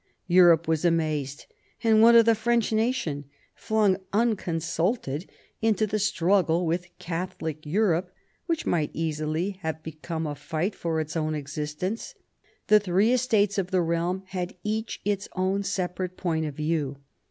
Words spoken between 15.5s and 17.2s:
separate point of view.